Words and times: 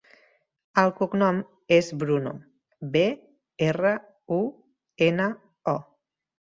El 0.83 0.93
cognom 1.01 1.41
és 1.77 1.91
Bruno: 2.05 2.33
be, 2.97 3.05
erra, 3.71 3.95
u, 4.41 4.43
ena, 5.13 5.31
o. 5.77 5.81